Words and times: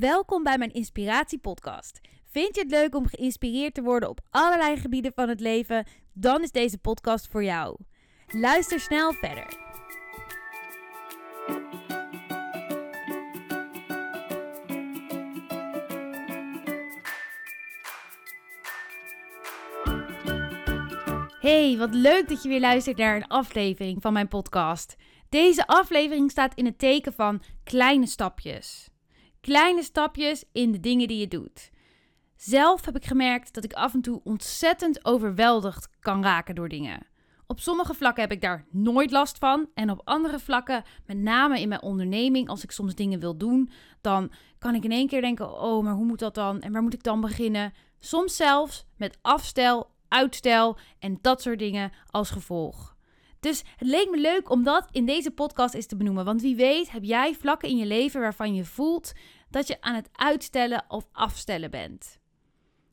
Welkom 0.00 0.42
bij 0.42 0.58
mijn 0.58 0.72
Inspiratie-podcast. 0.72 2.00
Vind 2.30 2.54
je 2.54 2.60
het 2.60 2.70
leuk 2.70 2.94
om 2.94 3.06
geïnspireerd 3.06 3.74
te 3.74 3.82
worden 3.82 4.08
op 4.08 4.20
allerlei 4.30 4.76
gebieden 4.76 5.12
van 5.14 5.28
het 5.28 5.40
leven? 5.40 5.86
Dan 6.12 6.42
is 6.42 6.50
deze 6.50 6.78
podcast 6.78 7.28
voor 7.28 7.44
jou. 7.44 7.76
Luister 8.26 8.80
snel 8.80 9.12
verder. 9.12 9.56
Hey, 21.40 21.76
wat 21.78 21.94
leuk 21.94 22.28
dat 22.28 22.42
je 22.42 22.48
weer 22.48 22.60
luistert 22.60 22.96
naar 22.96 23.16
een 23.16 23.26
aflevering 23.26 24.02
van 24.02 24.12
mijn 24.12 24.28
podcast. 24.28 24.96
Deze 25.28 25.66
aflevering 25.66 26.30
staat 26.30 26.54
in 26.54 26.64
het 26.64 26.78
teken 26.78 27.12
van 27.12 27.42
kleine 27.64 28.06
stapjes. 28.06 28.88
Kleine 29.46 29.82
stapjes 29.82 30.44
in 30.52 30.72
de 30.72 30.80
dingen 30.80 31.08
die 31.08 31.18
je 31.18 31.28
doet. 31.28 31.70
Zelf 32.36 32.84
heb 32.84 32.96
ik 32.96 33.04
gemerkt 33.04 33.54
dat 33.54 33.64
ik 33.64 33.72
af 33.72 33.94
en 33.94 34.00
toe 34.00 34.20
ontzettend 34.24 35.04
overweldigd 35.04 35.88
kan 36.00 36.22
raken 36.22 36.54
door 36.54 36.68
dingen. 36.68 37.06
Op 37.46 37.60
sommige 37.60 37.94
vlakken 37.94 38.22
heb 38.22 38.32
ik 38.32 38.40
daar 38.40 38.66
nooit 38.70 39.10
last 39.10 39.38
van. 39.38 39.68
En 39.74 39.90
op 39.90 40.00
andere 40.04 40.38
vlakken, 40.38 40.84
met 41.04 41.16
name 41.16 41.60
in 41.60 41.68
mijn 41.68 41.82
onderneming, 41.82 42.48
als 42.48 42.62
ik 42.62 42.70
soms 42.70 42.94
dingen 42.94 43.20
wil 43.20 43.36
doen, 43.36 43.70
dan 44.00 44.32
kan 44.58 44.74
ik 44.74 44.84
in 44.84 44.92
één 44.92 45.08
keer 45.08 45.20
denken: 45.20 45.60
oh, 45.60 45.84
maar 45.84 45.94
hoe 45.94 46.06
moet 46.06 46.18
dat 46.18 46.34
dan? 46.34 46.60
En 46.60 46.72
waar 46.72 46.82
moet 46.82 46.94
ik 46.94 47.02
dan 47.02 47.20
beginnen? 47.20 47.72
Soms 47.98 48.36
zelfs 48.36 48.86
met 48.96 49.18
afstel, 49.22 49.90
uitstel 50.08 50.78
en 50.98 51.18
dat 51.20 51.42
soort 51.42 51.58
dingen 51.58 51.92
als 52.10 52.30
gevolg. 52.30 52.95
Dus 53.40 53.62
het 53.76 53.88
leek 53.88 54.10
me 54.10 54.20
leuk 54.20 54.50
om 54.50 54.62
dat 54.62 54.88
in 54.90 55.06
deze 55.06 55.30
podcast 55.30 55.74
eens 55.74 55.86
te 55.86 55.96
benoemen. 55.96 56.24
Want 56.24 56.42
wie 56.42 56.56
weet 56.56 56.90
heb 56.90 57.02
jij 57.04 57.34
vlakken 57.34 57.68
in 57.68 57.76
je 57.76 57.86
leven 57.86 58.20
waarvan 58.20 58.54
je 58.54 58.64
voelt 58.64 59.12
dat 59.50 59.66
je 59.66 59.80
aan 59.80 59.94
het 59.94 60.08
uitstellen 60.12 60.84
of 60.88 61.08
afstellen 61.12 61.70
bent. 61.70 62.18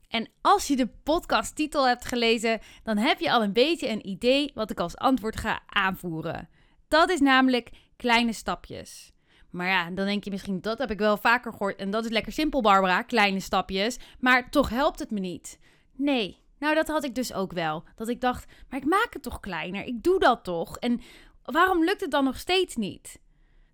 En 0.07 0.29
als 0.41 0.67
je 0.67 0.75
de 0.75 0.89
podcasttitel 1.03 1.87
hebt 1.87 2.05
gelezen, 2.05 2.59
dan 2.83 2.97
heb 2.97 3.19
je 3.19 3.31
al 3.31 3.43
een 3.43 3.53
beetje 3.53 3.89
een 3.89 4.07
idee 4.07 4.51
wat 4.53 4.69
ik 4.69 4.79
als 4.79 4.97
antwoord 4.97 5.37
ga 5.37 5.61
aanvoeren. 5.65 6.49
Dat 6.87 7.09
is 7.09 7.19
namelijk 7.19 7.69
kleine 7.97 8.33
stapjes. 8.33 9.11
Maar 9.49 9.67
ja, 9.67 9.89
dan 9.89 10.05
denk 10.05 10.23
je 10.23 10.29
misschien, 10.29 10.61
dat 10.61 10.77
heb 10.77 10.91
ik 10.91 10.97
wel 10.97 11.17
vaker 11.17 11.51
gehoord. 11.51 11.75
En 11.79 11.91
dat 11.91 12.05
is 12.05 12.11
lekker 12.11 12.31
simpel, 12.31 12.61
Barbara, 12.61 13.01
kleine 13.01 13.39
stapjes. 13.39 13.97
Maar 14.19 14.49
toch 14.49 14.69
helpt 14.69 14.99
het 14.99 15.11
me 15.11 15.19
niet. 15.19 15.59
Nee, 15.95 16.42
nou 16.63 16.75
dat 16.75 16.87
had 16.87 17.03
ik 17.03 17.15
dus 17.15 17.33
ook 17.33 17.53
wel. 17.53 17.83
Dat 17.95 18.07
ik 18.07 18.21
dacht, 18.21 18.45
maar 18.69 18.79
ik 18.79 18.85
maak 18.85 19.07
het 19.09 19.23
toch 19.23 19.39
kleiner. 19.39 19.83
Ik 19.83 20.03
doe 20.03 20.19
dat 20.19 20.43
toch. 20.43 20.77
En 20.77 21.01
waarom 21.43 21.83
lukt 21.83 22.01
het 22.01 22.11
dan 22.11 22.23
nog 22.23 22.37
steeds 22.37 22.75
niet? 22.75 23.19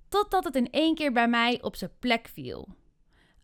Totdat 0.07 0.43
het 0.43 0.55
in 0.55 0.69
één 0.69 0.95
keer 0.95 1.11
bij 1.11 1.27
mij 1.27 1.61
op 1.61 1.75
zijn 1.75 1.91
plek 1.99 2.29
viel. 2.33 2.67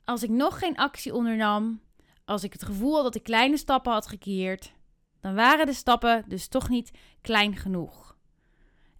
Als 0.04 0.24
ik 0.24 0.30
nog 0.30 0.60
geen 0.60 0.78
actie 0.78 1.14
ondernam, 1.14 1.82
als 2.26 2.44
ik 2.44 2.54
het 2.54 2.64
gevoel 2.64 2.94
had 2.94 3.04
dat 3.04 3.16
ik 3.16 3.24
kleine 3.24 3.58
stappen 3.58 3.92
had 3.92 4.08
gekeerd, 4.08 4.74
dan 5.22 5.36
waren 5.36 5.66
de 5.66 5.74
stappen 5.74 6.26
dus 6.28 6.48
toch 6.48 6.70
niet 6.70 6.92
klein 7.22 7.56
genoeg. 7.56 8.18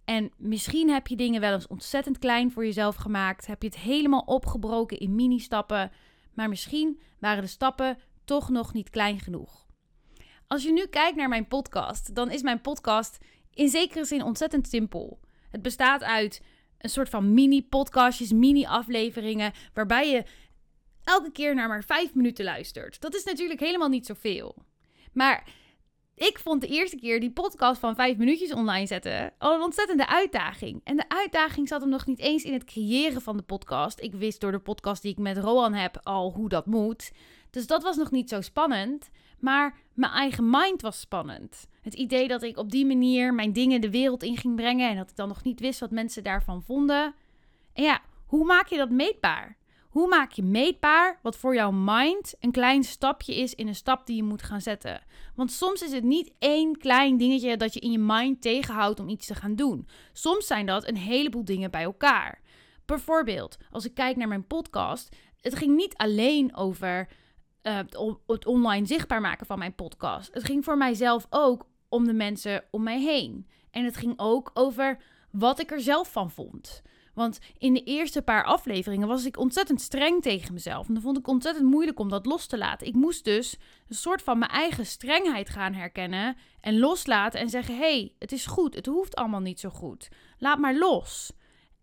En 0.04 0.32
misschien 0.36 0.90
heb 0.90 1.06
je 1.06 1.16
dingen 1.16 1.40
wel 1.40 1.52
eens 1.52 1.66
ontzettend 1.66 2.18
klein 2.18 2.52
voor 2.52 2.64
jezelf 2.64 2.96
gemaakt, 2.96 3.46
heb 3.46 3.62
je 3.62 3.68
het 3.68 3.78
helemaal 3.78 4.20
opgebroken 4.20 4.98
in 4.98 5.14
mini-stappen, 5.14 5.92
maar 6.34 6.48
misschien 6.48 7.00
waren 7.18 7.42
de 7.42 7.48
stappen 7.48 7.98
toch 8.24 8.48
nog 8.48 8.72
niet 8.72 8.90
klein 8.90 9.20
genoeg. 9.20 9.65
Als 10.48 10.62
je 10.62 10.72
nu 10.72 10.86
kijkt 10.86 11.16
naar 11.16 11.28
mijn 11.28 11.48
podcast, 11.48 12.14
dan 12.14 12.30
is 12.30 12.42
mijn 12.42 12.60
podcast 12.60 13.18
in 13.54 13.68
zekere 13.68 14.04
zin 14.04 14.22
ontzettend 14.22 14.68
simpel. 14.68 15.20
Het 15.50 15.62
bestaat 15.62 16.02
uit 16.02 16.42
een 16.78 16.90
soort 16.90 17.08
van 17.08 17.34
mini-podcastjes, 17.34 18.32
mini-afleveringen, 18.32 19.52
waarbij 19.74 20.10
je 20.10 20.24
elke 21.04 21.32
keer 21.32 21.54
naar 21.54 21.68
maar 21.68 21.84
vijf 21.84 22.14
minuten 22.14 22.44
luistert. 22.44 23.00
Dat 23.00 23.14
is 23.14 23.24
natuurlijk 23.24 23.60
helemaal 23.60 23.88
niet 23.88 24.06
zoveel. 24.06 24.56
Maar 25.12 25.48
ik 26.14 26.38
vond 26.38 26.60
de 26.60 26.66
eerste 26.66 26.96
keer 26.96 27.20
die 27.20 27.32
podcast 27.32 27.80
van 27.80 27.94
vijf 27.94 28.16
minuutjes 28.16 28.52
online 28.52 28.86
zetten 28.86 29.32
al 29.38 29.54
een 29.54 29.62
ontzettende 29.62 30.08
uitdaging. 30.08 30.80
En 30.84 30.96
de 30.96 31.08
uitdaging 31.08 31.68
zat 31.68 31.80
hem 31.80 31.90
nog 31.90 32.06
niet 32.06 32.18
eens 32.18 32.44
in 32.44 32.52
het 32.52 32.64
creëren 32.64 33.22
van 33.22 33.36
de 33.36 33.42
podcast. 33.42 34.00
Ik 34.00 34.14
wist 34.14 34.40
door 34.40 34.52
de 34.52 34.58
podcast 34.58 35.02
die 35.02 35.10
ik 35.10 35.18
met 35.18 35.38
Roan 35.38 35.74
heb 35.74 36.00
al 36.02 36.32
hoe 36.32 36.48
dat 36.48 36.66
moet. 36.66 37.12
Dus 37.56 37.66
dat 37.66 37.82
was 37.82 37.96
nog 37.96 38.10
niet 38.10 38.28
zo 38.28 38.40
spannend. 38.40 39.10
Maar 39.38 39.78
mijn 39.94 40.12
eigen 40.12 40.50
mind 40.50 40.82
was 40.82 41.00
spannend. 41.00 41.66
Het 41.82 41.94
idee 41.94 42.28
dat 42.28 42.42
ik 42.42 42.56
op 42.56 42.70
die 42.70 42.86
manier 42.86 43.34
mijn 43.34 43.52
dingen 43.52 43.80
de 43.80 43.90
wereld 43.90 44.22
in 44.22 44.36
ging 44.36 44.56
brengen 44.56 44.90
en 44.90 44.96
dat 44.96 45.10
ik 45.10 45.16
dan 45.16 45.28
nog 45.28 45.42
niet 45.42 45.60
wist 45.60 45.80
wat 45.80 45.90
mensen 45.90 46.24
daarvan 46.24 46.62
vonden. 46.62 47.14
En 47.72 47.82
ja, 47.82 48.00
hoe 48.26 48.44
maak 48.44 48.68
je 48.68 48.76
dat 48.76 48.90
meetbaar? 48.90 49.56
Hoe 49.88 50.08
maak 50.08 50.32
je 50.32 50.42
meetbaar 50.42 51.18
wat 51.22 51.36
voor 51.36 51.54
jouw 51.54 51.70
mind 51.70 52.34
een 52.40 52.50
klein 52.50 52.84
stapje 52.84 53.36
is 53.36 53.54
in 53.54 53.68
een 53.68 53.74
stap 53.74 54.06
die 54.06 54.16
je 54.16 54.22
moet 54.22 54.42
gaan 54.42 54.60
zetten? 54.60 55.02
Want 55.34 55.52
soms 55.52 55.82
is 55.82 55.92
het 55.92 56.04
niet 56.04 56.32
één 56.38 56.78
klein 56.78 57.16
dingetje 57.16 57.56
dat 57.56 57.74
je 57.74 57.80
in 57.80 57.92
je 57.92 57.98
mind 57.98 58.42
tegenhoudt 58.42 59.00
om 59.00 59.08
iets 59.08 59.26
te 59.26 59.34
gaan 59.34 59.54
doen. 59.54 59.88
Soms 60.12 60.46
zijn 60.46 60.66
dat 60.66 60.88
een 60.88 60.96
heleboel 60.96 61.44
dingen 61.44 61.70
bij 61.70 61.82
elkaar. 61.82 62.40
Bijvoorbeeld, 62.84 63.56
als 63.70 63.84
ik 63.84 63.94
kijk 63.94 64.16
naar 64.16 64.28
mijn 64.28 64.46
podcast, 64.46 65.16
het 65.40 65.56
ging 65.56 65.76
niet 65.76 65.96
alleen 65.96 66.56
over 66.56 67.08
uh, 67.66 67.78
het 68.26 68.46
online 68.46 68.86
zichtbaar 68.86 69.20
maken 69.20 69.46
van 69.46 69.58
mijn 69.58 69.74
podcast. 69.74 70.34
Het 70.34 70.44
ging 70.44 70.64
voor 70.64 70.76
mijzelf 70.76 71.26
ook 71.30 71.66
om 71.88 72.04
de 72.04 72.12
mensen 72.12 72.64
om 72.70 72.82
mij 72.82 73.00
heen. 73.00 73.46
En 73.70 73.84
het 73.84 73.96
ging 73.96 74.14
ook 74.16 74.50
over 74.54 74.98
wat 75.30 75.60
ik 75.60 75.70
er 75.70 75.80
zelf 75.80 76.12
van 76.12 76.30
vond. 76.30 76.82
Want 77.14 77.38
in 77.58 77.74
de 77.74 77.82
eerste 77.82 78.22
paar 78.22 78.44
afleveringen 78.44 79.08
was 79.08 79.24
ik 79.24 79.38
ontzettend 79.38 79.80
streng 79.80 80.22
tegen 80.22 80.52
mezelf. 80.52 80.88
En 80.88 80.94
dan 80.94 81.02
vond 81.02 81.18
ik 81.18 81.28
ontzettend 81.28 81.66
moeilijk 81.70 81.98
om 81.98 82.08
dat 82.08 82.26
los 82.26 82.46
te 82.46 82.58
laten. 82.58 82.86
Ik 82.86 82.94
moest 82.94 83.24
dus 83.24 83.56
een 83.88 83.94
soort 83.94 84.22
van 84.22 84.38
mijn 84.38 84.50
eigen 84.50 84.86
strengheid 84.86 85.50
gaan 85.50 85.72
herkennen 85.72 86.36
en 86.60 86.78
loslaten 86.78 87.40
en 87.40 87.48
zeggen: 87.48 87.74
hé, 87.74 87.80
hey, 87.80 88.12
het 88.18 88.32
is 88.32 88.46
goed, 88.46 88.74
het 88.74 88.86
hoeft 88.86 89.16
allemaal 89.16 89.40
niet 89.40 89.60
zo 89.60 89.68
goed. 89.68 90.08
Laat 90.38 90.58
maar 90.58 90.76
los. 90.76 91.32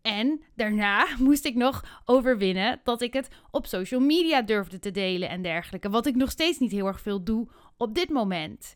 En 0.04 0.44
daarna 0.56 1.08
moest 1.20 1.46
ik 1.46 1.56
nog 1.56 2.02
overwinnen 2.06 2.82
dat 2.84 3.02
ik 3.02 3.14
het 3.14 3.30
op 3.52 3.66
social 3.66 4.00
media 4.00 4.42
durfde 4.42 4.80
te 4.80 4.92
delen 4.92 5.30
en 5.30 5.42
dergelijke. 5.42 5.90
Wat 5.90 6.06
ik 6.06 6.16
nog 6.16 6.32
steeds 6.32 6.60
niet 6.60 6.72
heel 6.72 6.88
erg 6.88 7.02
veel 7.02 7.24
doe 7.24 7.48
op 7.78 7.96
dit 7.96 8.10
moment. 8.10 8.76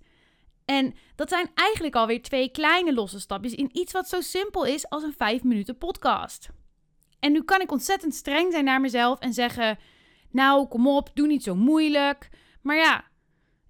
En 0.66 0.94
dat 1.16 1.30
zijn 1.30 1.50
eigenlijk 1.54 1.96
alweer 1.96 2.22
twee 2.22 2.52
kleine 2.52 2.94
losse 2.94 3.20
stapjes 3.20 3.54
in 3.54 3.70
iets 3.74 3.94
wat 3.94 4.10
zo 4.10 4.22
simpel 4.22 4.66
is 4.66 4.90
als 4.90 5.04
een 5.04 5.14
5 5.18 5.44
minuten 5.44 5.78
podcast. 5.78 6.50
En 7.20 7.32
nu 7.32 7.44
kan 7.44 7.62
ik 7.62 7.72
ontzettend 7.72 8.16
streng 8.16 8.52
zijn 8.52 8.66
naar 8.66 8.82
mezelf 8.82 9.20
en 9.20 9.34
zeggen: 9.34 9.78
Nou, 10.32 10.68
kom 10.68 10.88
op, 10.88 11.10
doe 11.14 11.28
niet 11.28 11.44
zo 11.44 11.56
moeilijk. 11.56 12.30
Maar 12.62 12.78
ja, 12.78 13.06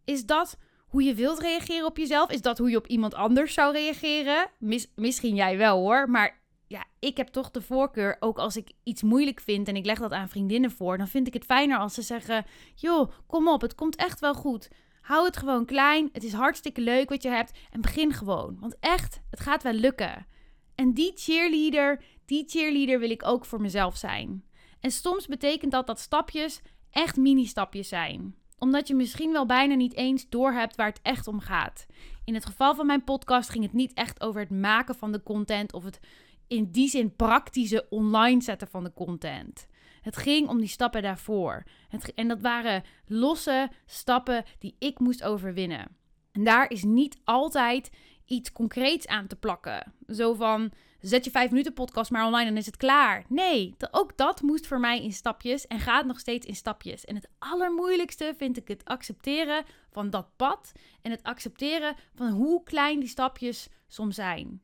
is 0.05 0.25
dat 0.25 0.57
hoe 0.87 1.03
je 1.03 1.13
wilt 1.13 1.39
reageren 1.39 1.85
op 1.85 1.97
jezelf? 1.97 2.31
Is 2.31 2.41
dat 2.41 2.57
hoe 2.57 2.69
je 2.69 2.77
op 2.77 2.87
iemand 2.87 3.13
anders 3.13 3.53
zou 3.53 3.73
reageren? 3.73 4.47
misschien 4.95 5.35
jij 5.35 5.57
wel 5.57 5.79
hoor, 5.79 6.09
maar 6.09 6.36
ja, 6.67 6.85
ik 6.99 7.17
heb 7.17 7.27
toch 7.27 7.51
de 7.51 7.61
voorkeur, 7.61 8.17
ook 8.19 8.37
als 8.37 8.57
ik 8.57 8.71
iets 8.83 9.01
moeilijk 9.01 9.39
vind 9.39 9.67
en 9.67 9.75
ik 9.75 9.85
leg 9.85 9.99
dat 9.99 10.11
aan 10.11 10.29
vriendinnen 10.29 10.71
voor, 10.71 10.97
dan 10.97 11.07
vind 11.07 11.27
ik 11.27 11.33
het 11.33 11.45
fijner 11.45 11.77
als 11.77 11.93
ze 11.93 12.01
zeggen: 12.01 12.45
Joh, 12.75 13.11
kom 13.27 13.47
op, 13.47 13.61
het 13.61 13.75
komt 13.75 13.95
echt 13.95 14.19
wel 14.19 14.33
goed. 14.33 14.69
Hou 15.07 15.25
het 15.25 15.37
gewoon 15.37 15.65
klein. 15.65 16.09
Het 16.11 16.23
is 16.23 16.33
hartstikke 16.33 16.81
leuk 16.81 17.09
wat 17.09 17.23
je 17.23 17.29
hebt. 17.29 17.57
En 17.71 17.81
begin 17.81 18.13
gewoon. 18.13 18.57
Want 18.59 18.75
echt, 18.79 19.21
het 19.29 19.39
gaat 19.39 19.63
wel 19.63 19.73
lukken. 19.73 20.27
En 20.75 20.93
die 20.93 21.11
cheerleader, 21.15 22.03
die 22.25 22.43
cheerleader 22.47 22.99
wil 22.99 23.09
ik 23.09 23.27
ook 23.27 23.45
voor 23.45 23.61
mezelf 23.61 23.97
zijn. 23.97 24.43
En 24.79 24.91
soms 24.91 25.27
betekent 25.27 25.71
dat 25.71 25.87
dat 25.87 25.99
stapjes 25.99 26.61
echt 26.91 27.17
mini-stapjes 27.17 27.87
zijn. 27.87 28.35
Omdat 28.57 28.87
je 28.87 28.95
misschien 28.95 29.31
wel 29.31 29.45
bijna 29.45 29.75
niet 29.75 29.95
eens 29.95 30.29
doorhebt 30.29 30.75
waar 30.75 30.87
het 30.87 30.99
echt 31.01 31.27
om 31.27 31.39
gaat. 31.39 31.85
In 32.25 32.33
het 32.33 32.45
geval 32.45 32.75
van 32.75 32.85
mijn 32.85 33.03
podcast 33.03 33.49
ging 33.49 33.63
het 33.63 33.73
niet 33.73 33.93
echt 33.93 34.21
over 34.21 34.41
het 34.41 34.49
maken 34.49 34.95
van 34.95 35.11
de 35.11 35.23
content 35.23 35.73
of 35.73 35.83
het 35.83 35.99
in 36.47 36.71
die 36.71 36.89
zin 36.89 37.15
praktische 37.15 37.85
online 37.89 38.41
zetten 38.41 38.67
van 38.67 38.83
de 38.83 38.93
content. 38.93 39.67
Het 40.01 40.17
ging 40.17 40.47
om 40.47 40.59
die 40.59 40.67
stappen 40.67 41.01
daarvoor. 41.01 41.63
Het, 41.89 42.13
en 42.13 42.27
dat 42.27 42.41
waren 42.41 42.83
losse 43.05 43.69
stappen 43.85 44.43
die 44.59 44.75
ik 44.79 44.99
moest 44.99 45.23
overwinnen. 45.23 45.95
En 46.31 46.43
daar 46.43 46.71
is 46.71 46.83
niet 46.83 47.17
altijd 47.23 47.89
iets 48.25 48.51
concreets 48.51 49.07
aan 49.07 49.27
te 49.27 49.35
plakken. 49.35 49.93
Zo 50.07 50.33
van, 50.33 50.71
zet 50.99 51.25
je 51.25 51.31
vijf 51.31 51.49
minuten 51.49 51.73
podcast 51.73 52.11
maar 52.11 52.25
online 52.25 52.49
en 52.49 52.57
is 52.57 52.65
het 52.65 52.77
klaar. 52.77 53.25
Nee, 53.29 53.75
ook 53.91 54.17
dat 54.17 54.41
moest 54.41 54.67
voor 54.67 54.79
mij 54.79 55.03
in 55.03 55.13
stapjes 55.13 55.67
en 55.67 55.79
gaat 55.79 56.05
nog 56.05 56.19
steeds 56.19 56.45
in 56.45 56.55
stapjes. 56.55 57.05
En 57.05 57.15
het 57.15 57.29
allermoeilijkste 57.39 58.33
vind 58.37 58.57
ik 58.57 58.67
het 58.67 58.85
accepteren 58.85 59.63
van 59.91 60.09
dat 60.09 60.27
pad 60.35 60.71
en 61.01 61.11
het 61.11 61.23
accepteren 61.23 61.95
van 62.15 62.29
hoe 62.29 62.63
klein 62.63 62.99
die 62.99 63.09
stapjes 63.09 63.69
soms 63.87 64.15
zijn. 64.15 64.61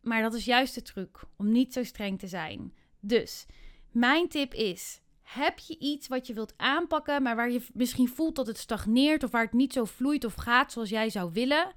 Maar 0.00 0.22
dat 0.22 0.34
is 0.34 0.44
juist 0.44 0.74
de 0.74 0.82
truc, 0.82 1.24
om 1.36 1.52
niet 1.52 1.72
zo 1.72 1.84
streng 1.84 2.18
te 2.18 2.26
zijn. 2.26 2.74
Dus 3.00 3.46
mijn 3.90 4.28
tip 4.28 4.54
is: 4.54 5.00
heb 5.22 5.58
je 5.58 5.78
iets 5.78 6.08
wat 6.08 6.26
je 6.26 6.34
wilt 6.34 6.54
aanpakken, 6.56 7.22
maar 7.22 7.36
waar 7.36 7.50
je 7.50 7.66
misschien 7.72 8.08
voelt 8.08 8.36
dat 8.36 8.46
het 8.46 8.58
stagneert 8.58 9.22
of 9.24 9.30
waar 9.30 9.44
het 9.44 9.52
niet 9.52 9.72
zo 9.72 9.84
vloeit 9.84 10.24
of 10.24 10.34
gaat 10.34 10.72
zoals 10.72 10.88
jij 10.88 11.10
zou 11.10 11.32
willen? 11.32 11.72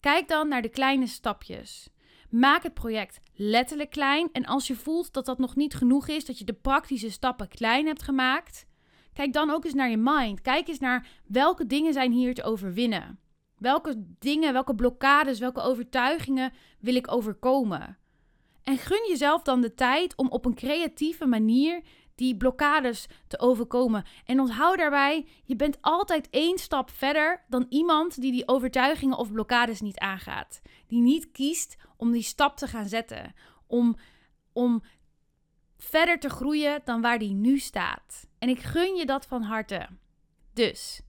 Kijk 0.00 0.28
dan 0.28 0.48
naar 0.48 0.62
de 0.62 0.68
kleine 0.68 1.06
stapjes. 1.06 1.88
Maak 2.30 2.62
het 2.62 2.74
project 2.74 3.20
letterlijk 3.34 3.90
klein. 3.90 4.28
En 4.32 4.44
als 4.44 4.66
je 4.66 4.76
voelt 4.76 5.12
dat 5.12 5.26
dat 5.26 5.38
nog 5.38 5.56
niet 5.56 5.74
genoeg 5.74 6.08
is, 6.08 6.24
dat 6.24 6.38
je 6.38 6.44
de 6.44 6.52
praktische 6.52 7.10
stappen 7.10 7.48
klein 7.48 7.86
hebt 7.86 8.02
gemaakt, 8.02 8.66
kijk 9.12 9.32
dan 9.32 9.50
ook 9.50 9.64
eens 9.64 9.74
naar 9.74 9.90
je 9.90 9.96
mind. 9.96 10.40
Kijk 10.40 10.68
eens 10.68 10.78
naar 10.78 11.08
welke 11.26 11.66
dingen 11.66 11.92
zijn 11.92 12.12
hier 12.12 12.34
te 12.34 12.42
overwinnen. 12.42 13.18
Welke 13.64 14.04
dingen, 14.18 14.52
welke 14.52 14.74
blokkades, 14.74 15.38
welke 15.38 15.60
overtuigingen 15.60 16.52
wil 16.80 16.94
ik 16.94 17.12
overkomen? 17.12 17.98
En 18.62 18.78
gun 18.78 19.08
jezelf 19.08 19.42
dan 19.42 19.60
de 19.60 19.74
tijd 19.74 20.16
om 20.16 20.28
op 20.28 20.44
een 20.44 20.54
creatieve 20.54 21.26
manier 21.26 21.82
die 22.14 22.36
blokkades 22.36 23.06
te 23.26 23.38
overkomen. 23.38 24.04
En 24.24 24.40
onthoud 24.40 24.78
daarbij, 24.78 25.26
je 25.44 25.56
bent 25.56 25.78
altijd 25.80 26.30
één 26.30 26.58
stap 26.58 26.90
verder 26.90 27.44
dan 27.48 27.66
iemand 27.68 28.20
die 28.20 28.32
die 28.32 28.48
overtuigingen 28.48 29.18
of 29.18 29.32
blokkades 29.32 29.80
niet 29.80 29.98
aangaat. 29.98 30.62
Die 30.86 31.00
niet 31.00 31.30
kiest 31.30 31.76
om 31.96 32.12
die 32.12 32.22
stap 32.22 32.56
te 32.56 32.66
gaan 32.66 32.88
zetten. 32.88 33.34
Om, 33.66 33.96
om 34.52 34.82
verder 35.76 36.18
te 36.18 36.28
groeien 36.28 36.80
dan 36.84 37.00
waar 37.00 37.18
die 37.18 37.32
nu 37.32 37.58
staat. 37.58 38.28
En 38.38 38.48
ik 38.48 38.58
gun 38.58 38.94
je 38.94 39.06
dat 39.06 39.26
van 39.26 39.42
harte. 39.42 39.88
Dus, 40.52 41.00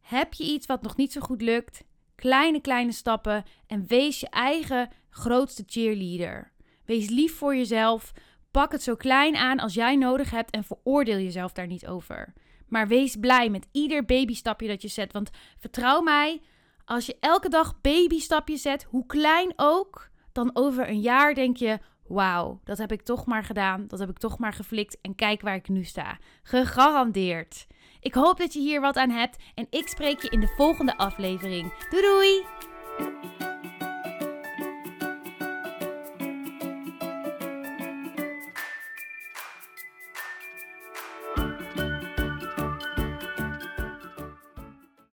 heb 0.00 0.34
je 0.34 0.44
iets 0.44 0.66
wat 0.66 0.82
nog 0.82 0.96
niet 0.96 1.12
zo 1.12 1.20
goed 1.20 1.42
lukt? 1.42 1.84
Kleine, 2.14 2.60
kleine 2.60 2.92
stappen 2.92 3.44
en 3.66 3.86
wees 3.86 4.20
je 4.20 4.28
eigen 4.28 4.90
grootste 5.10 5.62
cheerleader. 5.66 6.52
Wees 6.84 7.08
lief 7.08 7.36
voor 7.36 7.56
jezelf. 7.56 8.12
Pak 8.50 8.72
het 8.72 8.82
zo 8.82 8.96
klein 8.96 9.36
aan 9.36 9.58
als 9.58 9.74
jij 9.74 9.96
nodig 9.96 10.30
hebt 10.30 10.50
en 10.50 10.64
veroordeel 10.64 11.18
jezelf 11.18 11.52
daar 11.52 11.66
niet 11.66 11.86
over. 11.86 12.32
Maar 12.68 12.88
wees 12.88 13.16
blij 13.16 13.48
met 13.48 13.66
ieder 13.72 14.04
babystapje 14.04 14.68
dat 14.68 14.82
je 14.82 14.88
zet. 14.88 15.12
Want 15.12 15.30
vertrouw 15.58 16.00
mij, 16.00 16.40
als 16.84 17.06
je 17.06 17.16
elke 17.20 17.48
dag 17.48 17.80
babystapjes 17.80 18.62
zet, 18.62 18.82
hoe 18.82 19.06
klein 19.06 19.52
ook, 19.56 20.10
dan 20.32 20.50
over 20.52 20.88
een 20.88 21.00
jaar 21.00 21.34
denk 21.34 21.56
je: 21.56 21.78
wauw, 22.06 22.60
dat 22.64 22.78
heb 22.78 22.92
ik 22.92 23.02
toch 23.02 23.26
maar 23.26 23.44
gedaan. 23.44 23.86
Dat 23.86 23.98
heb 23.98 24.08
ik 24.08 24.18
toch 24.18 24.38
maar 24.38 24.52
geflikt. 24.52 25.00
En 25.00 25.14
kijk 25.14 25.40
waar 25.40 25.54
ik 25.54 25.68
nu 25.68 25.84
sta. 25.84 26.18
Gegarandeerd. 26.42 27.66
Ik 28.00 28.14
hoop 28.14 28.38
dat 28.38 28.52
je 28.52 28.60
hier 28.60 28.80
wat 28.80 28.96
aan 28.96 29.10
hebt 29.10 29.36
en 29.54 29.66
ik 29.70 29.88
spreek 29.88 30.22
je 30.22 30.28
in 30.28 30.40
de 30.40 30.52
volgende 30.56 30.96
aflevering. 30.96 31.72
Doei 31.90 32.02
doei! 32.02 33.49